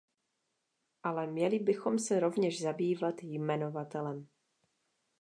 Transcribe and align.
Ale 1.03 1.27
měli 1.27 1.59
bychom 1.59 1.99
se 1.99 2.19
rovněž 2.19 2.61
zabývat 2.61 3.23
jmenovatelem. 3.23 4.27